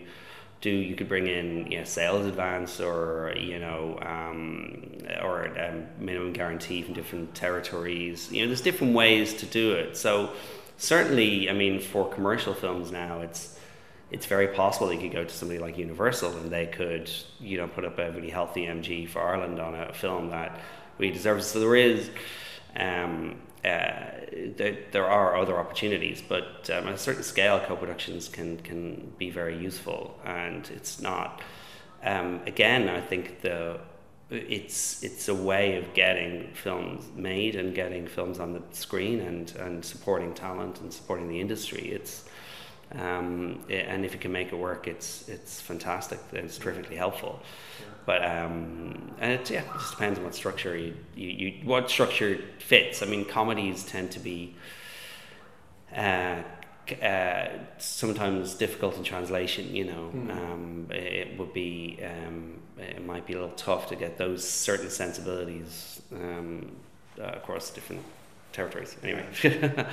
[0.62, 5.86] do you could bring in you know, sales advance or you know um, or um,
[6.00, 8.32] minimum guarantee from different territories.
[8.32, 9.96] You know, there's different ways to do it.
[9.96, 10.32] So
[10.78, 13.58] certainly, I mean, for commercial films now, it's
[14.12, 17.68] it's very possible you could go to somebody like Universal and they could you know
[17.68, 20.60] put up a really healthy MG for Ireland on a film that
[20.98, 21.44] really deserve.
[21.44, 22.10] So there is
[22.75, 24.01] um, uh,
[24.55, 29.29] there, there are other opportunities, but um, at a certain scale, co-productions can can be
[29.29, 31.41] very useful, and it's not.
[32.03, 33.82] Um, again, I think the
[34.29, 39.53] it's it's a way of getting films made and getting films on the screen and,
[39.55, 41.89] and supporting talent and supporting the industry.
[41.91, 42.25] It's
[42.93, 46.19] um, and if you can make it work, it's it's fantastic.
[46.32, 47.41] It's terrifically helpful.
[48.06, 51.90] But um, and it yeah, it just depends on what structure you, you, you what
[51.90, 53.02] structure fits.
[53.04, 54.56] I mean, comedies tend to be
[55.96, 56.42] uh,
[57.02, 59.76] uh, sometimes difficult in translation.
[59.76, 60.32] You know, mm.
[60.32, 64.90] um, it would be um, it might be a little tough to get those certain
[64.90, 66.72] sensibilities um,
[67.20, 68.04] uh, across different
[68.52, 68.96] territories.
[69.04, 69.26] Anyway.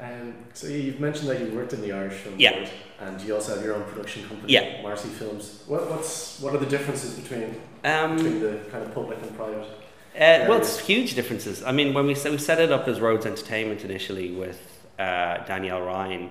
[0.00, 2.52] Um, so you've mentioned that you worked in the Irish Film yeah.
[2.52, 4.82] Board, and you also have your own production company, yeah.
[4.82, 5.64] Marcie Films.
[5.66, 9.66] What, what's what are the differences between um, between the kind of public and private?
[10.14, 11.62] Uh, well, it's huge differences.
[11.62, 14.58] I mean, when we set, we set it up as Roads Entertainment initially with
[14.98, 16.30] uh, Danielle Ryan,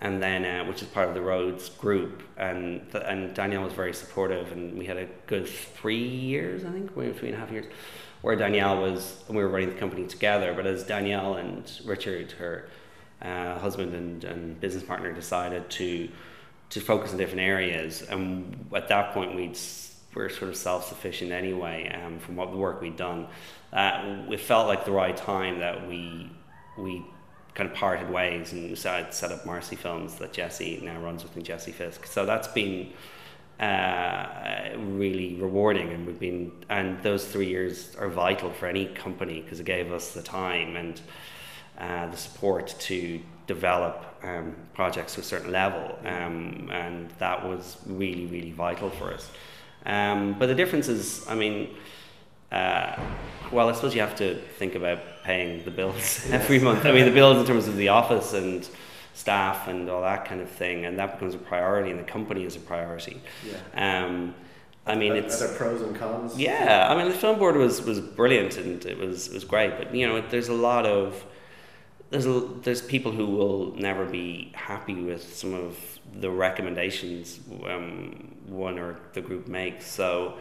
[0.00, 3.94] and then uh, which is part of the Roads group, and and Danielle was very
[3.94, 7.50] supportive, and we had a good three years, I think, maybe three and a half
[7.50, 7.66] years
[8.22, 10.52] where Danielle was, and we were running the company together.
[10.52, 12.68] But as Danielle and Richard, her
[13.22, 16.08] uh, husband and, and business partner, decided to
[16.70, 19.56] to focus on different areas, and at that point we'd
[20.14, 23.28] we're sort of self sufficient anyway um, from what the work we'd done.
[23.72, 26.30] Uh, it felt like the right time that we
[26.76, 27.04] we
[27.58, 31.24] kind of parted ways and decided to set up Marcie Films that Jesse now runs
[31.24, 32.06] with Jesse Fisk.
[32.06, 32.92] So that's been
[33.58, 39.40] uh, really rewarding and we've been and those three years are vital for any company
[39.40, 41.00] because it gave us the time and
[41.78, 47.78] uh, the support to develop um, projects to a certain level um, and that was
[47.86, 49.28] really really vital for us
[49.86, 51.74] um, but the difference is I mean
[52.52, 52.94] uh,
[53.50, 56.06] well I suppose you have to think about paying the bills
[56.38, 58.68] every month I mean the bills in terms of the office and
[59.18, 62.44] staff and all that kind of thing, and that becomes a priority, and the company
[62.44, 63.20] is a priority.
[63.44, 64.04] Yeah.
[64.04, 64.34] Um,
[64.86, 66.38] I mean, are, it's are pros and cons.
[66.38, 69.76] Yeah, I mean, the film board was was brilliant and it was it was great,
[69.76, 71.24] but you know, there's a lot of
[72.10, 75.76] there's a, there's people who will never be happy with some of
[76.20, 79.84] the recommendations um, one or the group makes.
[79.86, 80.38] So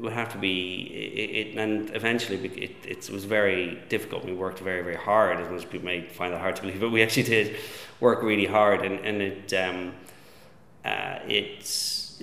[0.00, 4.24] we have to be it, it and eventually it, it was very difficult.
[4.24, 6.90] We worked very very hard, as most people may find that hard to believe, but
[6.90, 7.56] we actually did
[8.00, 9.94] work really hard, and and it um,
[10.84, 12.22] uh, it's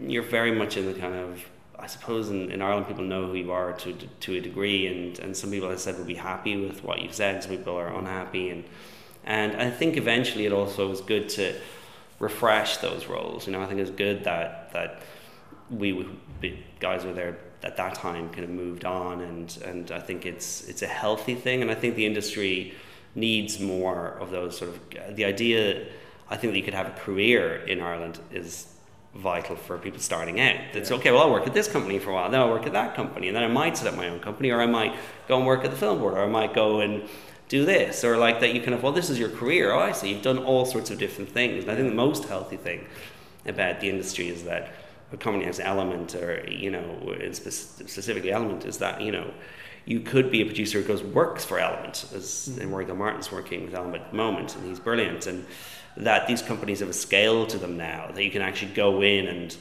[0.00, 1.44] you're very much in the kind of
[1.78, 5.18] I suppose in, in Ireland people know who you are to to a degree, and,
[5.20, 7.42] and some people, I said, will be happy with what you've said.
[7.42, 8.64] Some people are unhappy, and
[9.24, 11.54] and I think eventually it also was good to
[12.18, 13.46] refresh those roles.
[13.46, 15.02] You know, I think it's good that that
[15.70, 20.00] we, we guys were there at that time kind of moved on, and and I
[20.00, 22.74] think it's it's a healthy thing, and I think the industry
[23.14, 25.86] needs more of those sort of the idea.
[26.30, 28.66] I think that you could have a career in Ireland is
[29.14, 30.56] vital for people starting out.
[30.74, 32.74] It's okay, well, I'll work at this company for a while, then I'll work at
[32.74, 34.94] that company, and then I might set up my own company, or I might
[35.26, 37.08] go and work at the film board, or I might go and
[37.48, 39.72] do this, or like that you kind of, well, this is your career.
[39.72, 41.64] Oh, I see, you've done all sorts of different things.
[41.64, 42.86] And I think the most healthy thing
[43.46, 44.72] about the industry is that
[45.12, 49.32] a company has element, or, you know, specifically element, is that, you know,
[49.88, 52.70] you could be a producer who goes works for Element, as mm-hmm.
[52.70, 55.26] Murray Martin's working with Element at the moment, and he's brilliant.
[55.26, 55.46] And
[55.96, 59.26] that these companies have a scale to them now that you can actually go in
[59.26, 59.56] and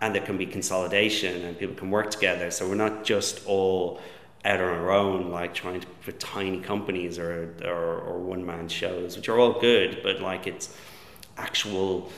[0.00, 2.50] and there can be consolidation and people can work together.
[2.50, 4.00] So we're not just all
[4.46, 8.66] out on our own, like trying to put tiny companies or or, or one man
[8.68, 10.74] shows, which are all good, but like it's
[11.36, 12.10] actual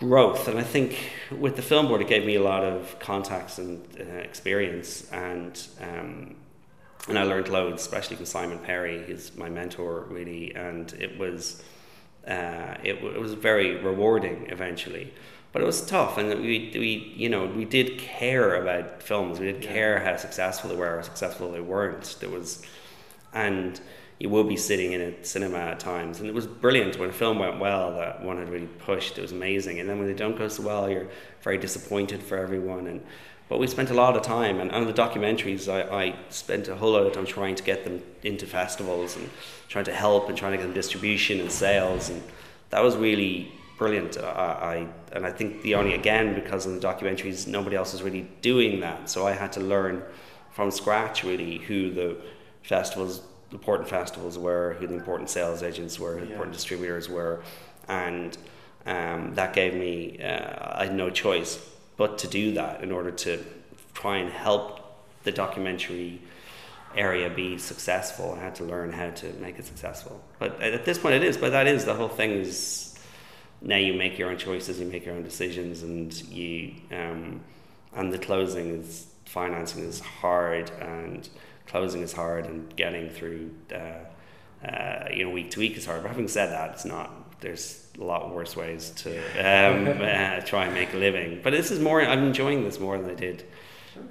[0.00, 0.48] growth.
[0.48, 0.98] And I think
[1.30, 5.60] with the film board, it gave me a lot of contacts and uh, experience, and
[5.80, 6.34] um,
[7.08, 11.62] and I learned loads, especially from Simon Perry, who's my mentor, really, and it was
[12.26, 15.12] uh, it, it was very rewarding eventually.
[15.52, 19.38] But it was tough, and we, we you know we did care about films.
[19.38, 19.72] We did yeah.
[19.72, 22.16] care how successful they were or successful they weren't.
[22.20, 22.62] There was,
[23.32, 23.80] and
[24.20, 27.12] you will be sitting in a cinema at times, and it was brilliant when a
[27.12, 29.16] film went well that one had really pushed.
[29.16, 31.08] It was amazing, and then when they don't go so well, you're
[31.40, 32.86] very disappointed for everyone.
[32.86, 33.02] And
[33.48, 36.76] but we spent a lot of time, and on the documentaries, I, I spent a
[36.76, 39.28] whole lot of time trying to get them into festivals and
[39.68, 42.22] trying to help and trying to get them distribution and sales, and
[42.68, 44.18] that was really brilliant.
[44.18, 48.02] I, I and I think the only again because of the documentaries, nobody else is
[48.02, 50.02] really doing that, so I had to learn
[50.52, 52.18] from scratch really who the
[52.62, 57.42] festivals, important festivals were, who the important sales agents were, who the important distributors were,
[57.88, 58.36] and
[58.86, 61.58] um, that gave me uh, I had no choice
[61.96, 63.44] but to do that in order to
[63.94, 64.80] try and help
[65.24, 66.22] the documentary
[66.96, 68.34] area be successful.
[68.38, 70.22] I had to learn how to make it successful.
[70.38, 71.36] But at this point, it is.
[71.36, 72.30] But that is the whole thing.
[72.32, 72.98] Is
[73.60, 77.40] now you make your own choices, you make your own decisions, and you um,
[77.94, 81.28] and the closing is financing is hard, and
[81.70, 83.50] closing is hard, and getting through.
[83.72, 84.04] Uh,
[84.66, 86.02] uh, you know, week to week is hard.
[86.02, 87.40] But having said that, it's not.
[87.40, 91.40] There's a lot worse ways to um, uh, try and make a living.
[91.42, 93.44] But this is more, I'm enjoying this more than I did.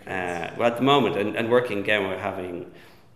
[0.07, 2.71] Uh, well, at the moment, and, and working again, we're having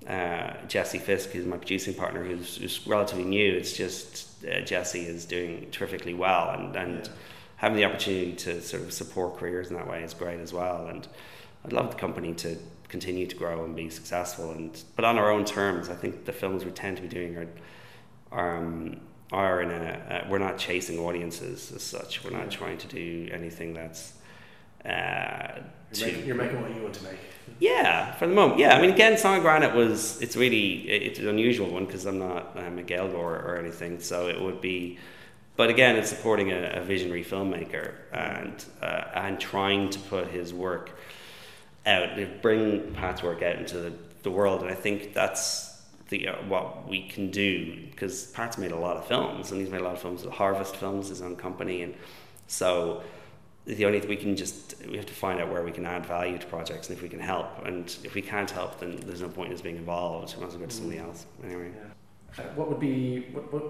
[0.08, 3.53] uh, Jesse Fisk, who's my producing partner, who's, who's relatively new.
[3.53, 7.12] It's just uh, Jesse is doing terrifically well, and, and yeah.
[7.58, 10.88] having the opportunity to sort of support careers in that way is great as well.
[10.88, 11.08] And
[11.65, 12.58] I'd love the company to
[12.95, 15.89] continue to grow and be successful, and but on our own terms.
[15.95, 17.49] I think the films we tend to be doing are.
[18.39, 19.01] are um,
[19.34, 22.23] are in a uh, we're not chasing audiences as such.
[22.23, 24.13] We're not trying to do anything that's.
[24.86, 25.62] Uh,
[25.93, 27.19] you're, making, you're making what you want to make.
[27.60, 28.60] Yeah, for the moment.
[28.60, 32.06] Yeah, I mean, again, Song of Granite was it's really it's an unusual one because
[32.06, 34.99] I'm not I'm a Gaeilgeoir or anything, so it would be.
[35.56, 40.53] But again, it's supporting a, a visionary filmmaker and uh, and trying to put his
[40.53, 40.91] work
[41.86, 43.93] out, bring Pat's work out into the,
[44.24, 48.72] the world, and I think that's the, uh, what we can do because Pat's made
[48.72, 50.24] a lot of films and he's made a lot of films.
[50.26, 51.96] Harvest Films, his own company, and
[52.48, 53.02] so
[53.65, 56.38] the only we can just we have to find out where we can add value
[56.38, 57.65] to projects and if we can help.
[57.65, 60.36] And if we can't help, then there's no point in us being involved.
[60.36, 61.26] We might as well go to somebody else.
[61.43, 62.43] Anyway, yeah.
[62.43, 63.63] uh, what would be what, what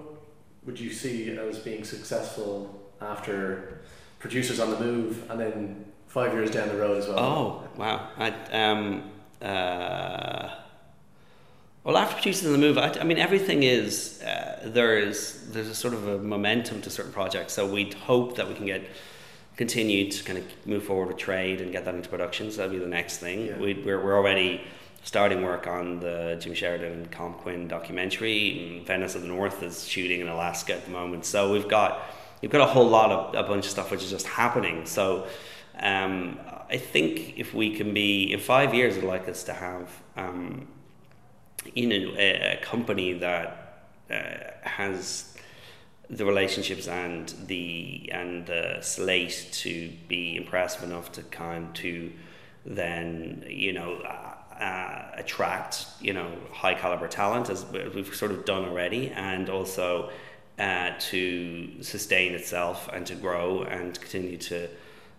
[0.64, 3.82] would you see as being successful after
[4.18, 7.18] producers on the move and then five years down the road as well?
[7.18, 8.08] Oh wow!
[8.16, 9.10] I, um,
[9.42, 10.48] uh,
[11.82, 15.74] well, after producing the move, I, I mean, everything is uh, there is there's a
[15.74, 17.52] sort of a momentum to certain projects.
[17.52, 18.82] So we'd hope that we can get
[19.56, 22.50] continued to kind of move forward with trade and get that into production.
[22.50, 23.46] So that'll be the next thing.
[23.46, 23.58] Yeah.
[23.58, 24.62] we we're we're already
[25.02, 28.82] starting work on the Jim Sheridan and Quinn documentary.
[28.86, 31.24] Venice of the North is shooting in Alaska at the moment.
[31.24, 32.02] So we've got
[32.40, 34.86] we've got a whole lot of a bunch of stuff which is just happening.
[34.86, 35.26] So
[35.80, 36.38] um,
[36.70, 40.02] I think if we can be in five years, I'd like us to have.
[40.16, 40.68] Um,
[41.74, 44.24] in a, a company that uh,
[44.62, 45.36] has
[46.10, 52.12] the relationships and the and the slate to be impressive enough to kind to
[52.66, 57.64] then you know uh, uh, attract you know high caliber talent as
[57.94, 60.10] we've sort of done already and also
[60.58, 64.68] uh, to sustain itself and to grow and continue to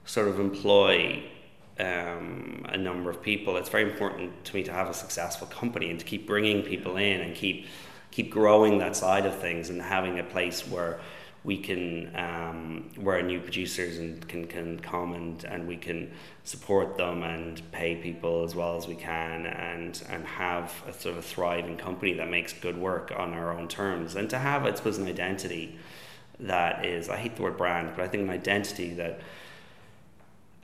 [0.06, 1.24] sort of employ
[1.80, 3.58] um, a number of people.
[3.58, 6.98] It's very important to me to have a successful company and to keep bringing people
[6.98, 7.68] in and keep
[8.12, 11.02] keep growing that side of things and having a place where
[11.44, 16.12] we can um, where new producers and can, can come and, and we can
[16.44, 21.18] support them and pay people as well as we can and and have a sort
[21.18, 24.74] of thriving company that makes good work on our own terms and to have I
[24.74, 25.78] suppose an identity
[26.40, 29.20] that is I hate the word brand but I think an identity that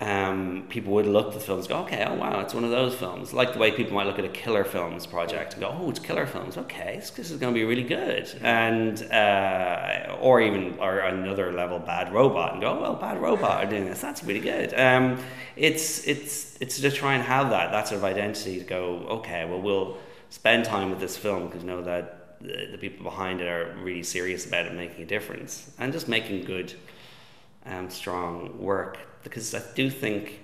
[0.02, 2.95] um, people would look at the films go, okay, oh wow, it's one of those
[2.95, 3.34] films.
[3.34, 5.99] Like the way people might look at a killer films project and go, oh, it's
[5.99, 6.58] killer films.
[6.58, 8.28] Okay, this, is going to be really good.
[8.41, 13.64] And uh, or even or another level, Bad Robot, and go, oh, well, Bad Robot
[13.64, 14.02] are doing this.
[14.02, 14.74] That's really good.
[14.74, 15.20] Um,
[15.56, 19.45] it's it's it's to try and have that that sort of identity to go, okay,
[19.45, 19.97] well, we'll
[20.32, 24.02] spend time with this film because know that the, the people behind it are really
[24.02, 26.74] serious about it making a difference and just making good,
[27.68, 30.41] um, strong work because I do think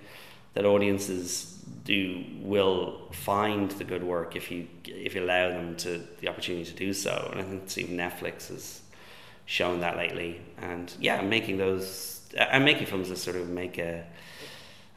[0.54, 6.02] that audiences do will find the good work if you if you allow them to
[6.20, 7.30] the opportunity to do so.
[7.32, 8.82] And I think even Netflix has
[9.46, 10.42] shown that lately.
[10.60, 14.06] And yeah, making those and making films that sort of make a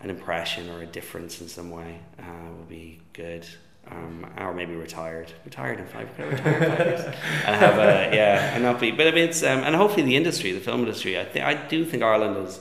[0.01, 3.47] an impression or a difference in some way uh, will be good.
[3.91, 7.01] Um, or maybe retired, retired in five, retired five years,
[7.47, 8.93] and have a yeah, and not be.
[8.93, 11.19] But I mean, it's um, and hopefully the industry, the film industry.
[11.19, 12.61] I think I do think Ireland is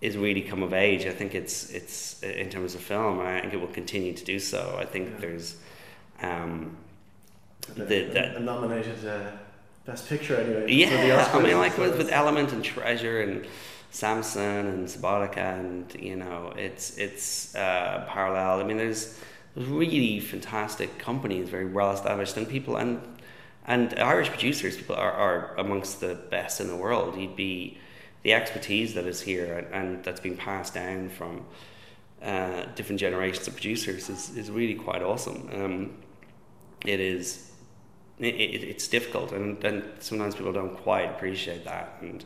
[0.00, 1.06] is really come of age.
[1.06, 4.24] I think it's it's in terms of film, and I think it will continue to
[4.24, 4.76] do so.
[4.78, 5.20] I think yeah.
[5.20, 5.56] there's
[6.22, 6.76] um,
[7.74, 9.30] the, the, nominated uh,
[9.84, 10.70] best picture anyway.
[10.70, 13.46] Yeah, I mean, like with, with Element and Treasure and
[13.90, 18.60] Samson and Subotica, and you know, it's it's uh, parallel.
[18.60, 19.18] I mean, there's
[19.56, 23.00] really fantastic companies, very well established, and people and
[23.66, 27.16] and Irish producers, people are, are amongst the best in the world.
[27.18, 27.78] You'd be
[28.22, 31.44] the expertise that is here and, and that's been passed down from
[32.22, 35.48] uh, different generations of producers is, is really quite awesome.
[35.52, 35.96] Um,
[36.84, 37.50] it is
[38.18, 41.98] it, it, it's difficult and, and sometimes people don't quite appreciate that.
[42.00, 42.24] And,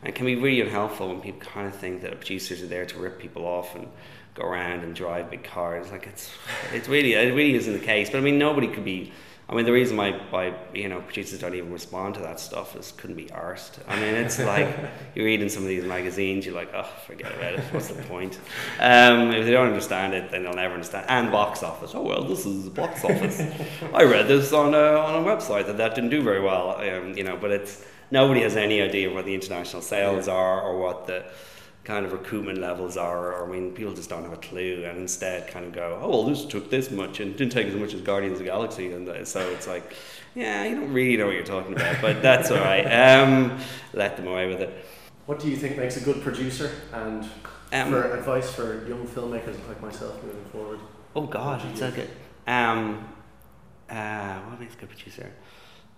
[0.00, 2.86] and it can be really unhelpful when people kind of think that producers are there
[2.86, 3.88] to rip people off and
[4.34, 5.90] go around and drive big cars.
[5.90, 6.30] Like it's
[6.72, 8.10] it's really it really isn't the case.
[8.10, 9.12] But I mean nobody could be
[9.48, 12.74] I mean, the reason why, why you know producers don't even respond to that stuff
[12.76, 13.78] is couldn't be arsed.
[13.86, 14.74] I mean, it's like
[15.14, 17.60] you're reading some of these magazines, you're like, oh, forget about it.
[17.72, 18.38] What's the point?
[18.78, 21.06] Um, if they don't understand it, then they'll never understand.
[21.08, 21.92] And box office.
[21.94, 23.42] Oh well, this is box office.
[23.94, 26.76] I read this on a, on a website that that didn't do very well.
[26.76, 30.34] Um, you know, but it's nobody has any idea what the international sales yeah.
[30.34, 31.24] are or what the
[31.84, 34.98] kind of recruitment levels are, or I mean, people just don't have a clue, and
[34.98, 37.92] instead kind of go, oh, well, this took this much and didn't take as much
[37.92, 39.94] as Guardians of the Galaxy, and so it's like,
[40.34, 42.82] yeah, you don't really know what you're talking about, but that's all right.
[43.12, 43.58] Um,
[43.92, 44.84] let them away with it.
[45.26, 47.28] What do you think makes a good producer, and
[47.72, 50.80] um, for advice for young filmmakers like myself moving forward?
[51.16, 52.10] Oh God, it's so good.
[52.46, 53.08] Um,
[53.90, 55.30] uh, what makes a good producer?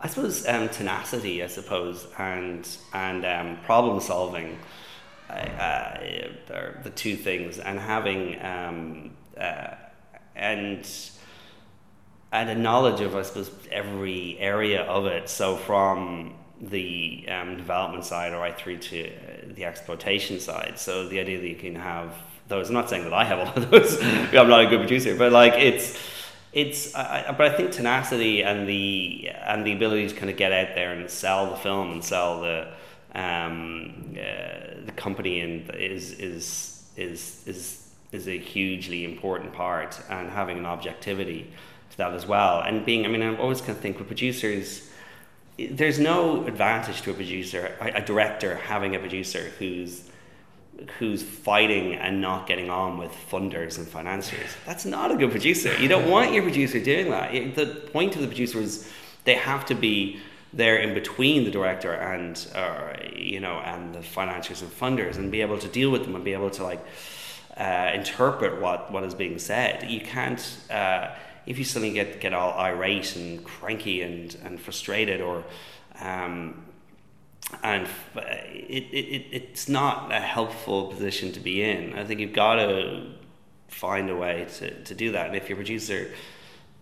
[0.00, 4.58] I suppose um, tenacity, I suppose, and and um, problem solving uh,
[5.34, 9.74] are the two things, and having um, uh,
[10.34, 10.88] and
[12.32, 15.28] and a knowledge of I suppose every area of it.
[15.28, 19.12] So from the um, development side right through to
[19.54, 20.78] the exploitation side.
[20.78, 22.14] So the idea that you can have
[22.48, 22.68] those.
[22.68, 24.00] I'm not saying that I have all of those.
[24.02, 25.98] I'm not a good producer, but like it's
[26.52, 26.94] it's.
[26.94, 30.74] I, but I think tenacity and the and the ability to kind of get out
[30.74, 32.68] there and sell the film and sell the
[33.14, 40.30] um, uh, the company and is is is is is a hugely important part, and
[40.30, 41.50] having an objectivity
[41.90, 42.60] to that as well.
[42.60, 44.90] And being, I mean I'm always kind of think with producers,
[45.58, 50.10] there's no advantage to a producer, a director having a producer who's
[50.98, 54.50] who's fighting and not getting on with funders and financiers.
[54.66, 55.72] That's not a good producer.
[55.80, 57.32] You don't want your producer doing that.
[57.54, 58.90] The point of the producer is
[59.24, 60.20] they have to be
[60.56, 65.30] there in between the director and uh, you know and the financiers and funders and
[65.30, 66.84] be able to deal with them and be able to like
[67.56, 71.08] uh, interpret what what is being said you can't uh,
[71.46, 75.44] if you suddenly get get all irate and cranky and and frustrated or
[76.00, 76.64] um,
[77.62, 77.86] and
[78.16, 81.94] it, it, it's not a helpful position to be in.
[81.94, 83.12] I think you've got to
[83.68, 85.26] find a way to, to do that.
[85.26, 86.10] And if your producer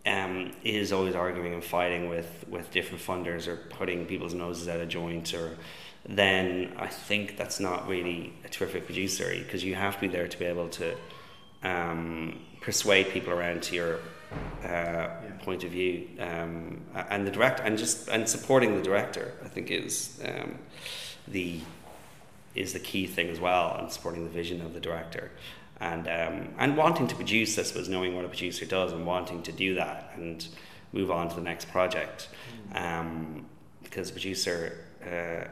[0.04, 4.80] um, is always arguing and fighting with, with different funders or putting people's noses out
[4.80, 5.56] of joint or
[6.04, 10.26] then I think that's not really a terrific producer because you have to be there
[10.26, 10.96] to be able to
[11.62, 13.94] um, persuade people around to your
[14.64, 15.18] uh, yeah.
[15.40, 16.80] point of view um,
[17.10, 20.58] and the direct and just and supporting the director I think is um,
[21.28, 21.60] the
[22.54, 25.30] is the key thing as well and supporting the vision of the director
[25.82, 29.42] and um, and wanting to produce this was knowing what a producer does and wanting
[29.42, 30.46] to do that and
[30.92, 32.28] move on to the next project
[32.72, 32.80] mm.
[32.80, 33.44] um,
[33.82, 35.48] because producer uh,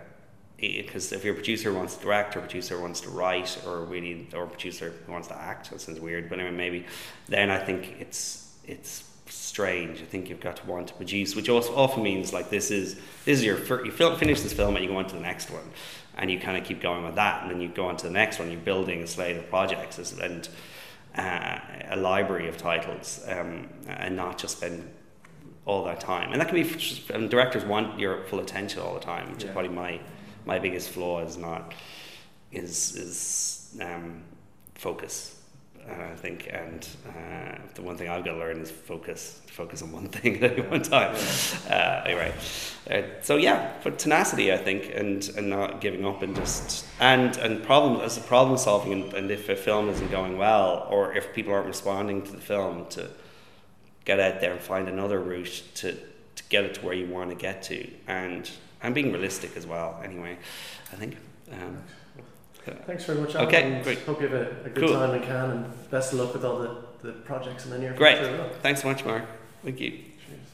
[0.56, 4.46] because if your producer wants to direct or producer wants to write or really or
[4.46, 6.86] producer wants to act that sounds weird but anyway maybe
[7.28, 11.48] then I think it's it's strange I think you've got to want to produce which
[11.48, 14.76] also often means like this is this is your first, you film, finish this film
[14.76, 15.70] and you go on to the next one
[16.16, 18.12] and you kind of keep going with that and then you go on to the
[18.12, 20.48] next one you're building a slate of projects and
[21.16, 21.58] uh,
[21.90, 24.88] a library of titles um, and not just spend
[25.66, 29.00] all that time and that can be and directors want your full attention all the
[29.00, 29.48] time which yeah.
[29.48, 30.00] is probably my
[30.46, 31.74] my biggest flaw is not
[32.52, 34.22] is is um,
[34.74, 35.39] focus.
[35.90, 39.40] Uh, I think, and uh, the one thing I've got to learn is focus.
[39.46, 41.16] Focus on one thing at one time.
[41.68, 42.32] Uh, anyway,
[42.90, 47.36] uh, so yeah, but tenacity, I think, and and not giving up, and just and
[47.38, 51.14] and problem as a problem solving, and, and if a film isn't going well, or
[51.16, 53.08] if people aren't responding to the film, to
[54.04, 57.30] get out there and find another route to to get it to where you want
[57.30, 58.50] to get to, and
[58.82, 60.00] and being realistic as well.
[60.04, 60.36] Anyway,
[60.92, 61.16] I think.
[61.52, 61.82] Um,
[62.86, 63.34] Thanks very much.
[63.34, 63.98] Alan, okay, great.
[64.00, 64.94] Hope you have a, a good cool.
[64.94, 67.94] time in Cannes, and best of luck with all the, the projects in the near
[67.94, 68.36] future.
[68.36, 68.56] Great.
[68.62, 69.24] Thanks so much, Mark.
[69.62, 70.09] Thank you.